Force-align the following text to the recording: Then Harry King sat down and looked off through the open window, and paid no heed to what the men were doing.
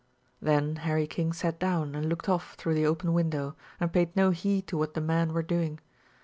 Then 0.41 0.77
Harry 0.77 1.05
King 1.05 1.31
sat 1.31 1.59
down 1.59 1.93
and 1.93 2.09
looked 2.09 2.27
off 2.27 2.55
through 2.55 2.73
the 2.73 2.87
open 2.87 3.13
window, 3.13 3.55
and 3.79 3.93
paid 3.93 4.15
no 4.15 4.31
heed 4.31 4.65
to 4.65 4.75
what 4.79 4.95
the 4.95 4.99
men 4.99 5.31
were 5.31 5.43
doing. 5.43 5.77